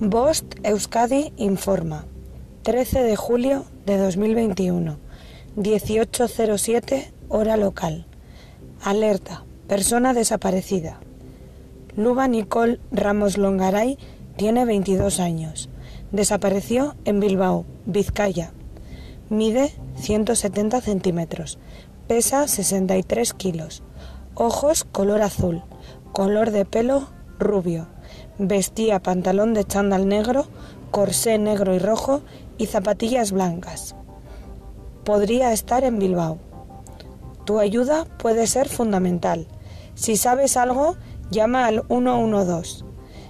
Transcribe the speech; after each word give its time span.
Bost 0.00 0.56
Euskadi 0.64 1.32
informa. 1.36 2.04
13 2.62 3.04
de 3.04 3.14
julio 3.14 3.64
de 3.86 3.96
2021. 3.96 4.98
1807 5.54 7.12
hora 7.28 7.56
local. 7.56 8.04
Alerta. 8.82 9.44
Persona 9.68 10.12
desaparecida. 10.12 10.98
Luba 11.96 12.26
Nicole 12.26 12.80
Ramos 12.90 13.38
Longaray 13.38 13.96
tiene 14.36 14.64
22 14.64 15.20
años. 15.20 15.68
Desapareció 16.10 16.96
en 17.04 17.20
Bilbao, 17.20 17.64
Vizcaya. 17.86 18.52
Mide 19.30 19.72
170 19.94 20.80
centímetros. 20.80 21.60
Pesa 22.08 22.48
63 22.48 23.32
kilos. 23.32 23.84
Ojos 24.34 24.82
color 24.82 25.22
azul. 25.22 25.62
Color 26.12 26.50
de 26.50 26.64
pelo 26.64 27.06
rubio. 27.38 27.93
Vestía 28.38 28.98
pantalón 28.98 29.54
de 29.54 29.64
chándal 29.64 30.08
negro, 30.08 30.46
corsé 30.90 31.38
negro 31.38 31.72
y 31.72 31.78
rojo 31.78 32.22
y 32.58 32.66
zapatillas 32.66 33.30
blancas. 33.30 33.94
Podría 35.04 35.52
estar 35.52 35.84
en 35.84 36.00
Bilbao. 36.00 36.38
Tu 37.44 37.60
ayuda 37.60 38.06
puede 38.18 38.48
ser 38.48 38.68
fundamental. 38.68 39.46
Si 39.94 40.16
sabes 40.16 40.56
algo, 40.56 40.96
llama 41.30 41.66
al 41.66 41.84
112. 41.86 42.84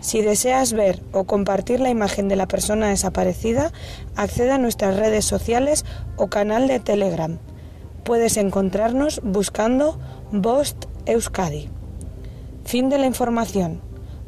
Si 0.00 0.20
deseas 0.20 0.72
ver 0.72 1.00
o 1.12 1.24
compartir 1.24 1.78
la 1.78 1.90
imagen 1.90 2.28
de 2.28 2.34
la 2.34 2.48
persona 2.48 2.88
desaparecida, 2.88 3.72
acceda 4.16 4.56
a 4.56 4.58
nuestras 4.58 4.96
redes 4.96 5.24
sociales 5.24 5.84
o 6.16 6.26
canal 6.26 6.66
de 6.66 6.80
Telegram. 6.80 7.38
Puedes 8.02 8.36
encontrarnos 8.36 9.20
buscando 9.22 9.96
Bost 10.32 10.86
Euskadi. 11.06 11.68
Fin 12.64 12.88
de 12.88 12.98
la 12.98 13.06
información. 13.06 13.87